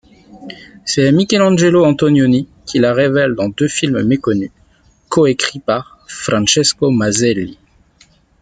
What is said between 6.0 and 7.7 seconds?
Francesco Maselli.